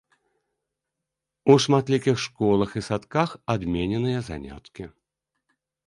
У 1.51 1.59
шматлікіх 1.67 2.15
школах 2.25 2.69
і 2.83 2.85
садках 2.91 3.29
адмененыя 3.57 4.19
заняткі. 4.33 4.83